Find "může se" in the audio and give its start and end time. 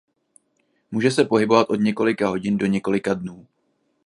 0.91-1.25